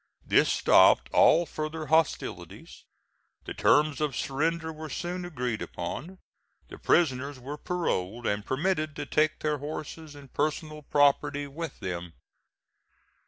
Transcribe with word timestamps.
This 0.25 0.51
stopped 0.51 1.09
all 1.13 1.45
further 1.45 1.85
hostilities. 1.85 2.85
The 3.45 3.53
terms 3.53 4.01
of 4.01 4.15
surrender 4.15 4.73
were 4.73 4.89
soon 4.89 5.23
agreed 5.25 5.61
upon. 5.61 6.17
The 6.69 6.79
prisoners 6.79 7.39
were 7.39 7.55
paroled 7.57 8.25
and 8.25 8.43
permitted 8.43 8.95
to 8.95 9.05
take 9.05 9.41
their 9.41 9.59
horses 9.59 10.15
and 10.15 10.33
personal 10.33 10.81
property 10.81 11.45
with 11.45 11.79
them. 11.81 12.13